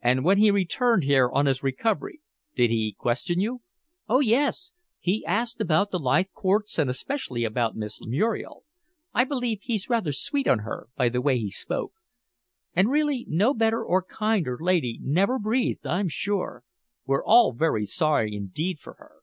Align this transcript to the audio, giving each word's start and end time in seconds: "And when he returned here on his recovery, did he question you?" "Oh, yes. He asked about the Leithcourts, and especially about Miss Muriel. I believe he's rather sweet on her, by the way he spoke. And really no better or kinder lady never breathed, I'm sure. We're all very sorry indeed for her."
"And 0.00 0.22
when 0.24 0.38
he 0.38 0.52
returned 0.52 1.02
here 1.02 1.28
on 1.28 1.46
his 1.46 1.60
recovery, 1.60 2.20
did 2.54 2.70
he 2.70 2.94
question 2.96 3.40
you?" 3.40 3.62
"Oh, 4.08 4.20
yes. 4.20 4.70
He 5.00 5.26
asked 5.26 5.60
about 5.60 5.90
the 5.90 5.98
Leithcourts, 5.98 6.78
and 6.78 6.88
especially 6.88 7.42
about 7.42 7.74
Miss 7.74 8.00
Muriel. 8.00 8.62
I 9.12 9.24
believe 9.24 9.62
he's 9.62 9.90
rather 9.90 10.12
sweet 10.12 10.46
on 10.46 10.60
her, 10.60 10.86
by 10.94 11.08
the 11.08 11.20
way 11.20 11.36
he 11.36 11.50
spoke. 11.50 11.94
And 12.76 12.92
really 12.92 13.26
no 13.28 13.52
better 13.52 13.82
or 13.84 14.04
kinder 14.04 14.56
lady 14.60 15.00
never 15.02 15.36
breathed, 15.36 15.84
I'm 15.84 16.06
sure. 16.06 16.62
We're 17.04 17.24
all 17.24 17.52
very 17.52 17.86
sorry 17.86 18.36
indeed 18.36 18.78
for 18.78 18.94
her." 19.00 19.14